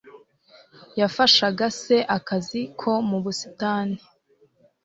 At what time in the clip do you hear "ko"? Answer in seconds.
2.79-2.91